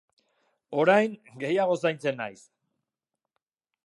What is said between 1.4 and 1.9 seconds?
gehiago